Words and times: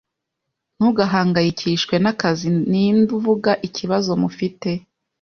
Ntugahangayikishwe 0.75 1.95
nakazi 2.03 2.47
ninde 2.69 3.11
uvuga 3.19 3.51
ikibazo 3.67 4.11
mufite 4.21 4.69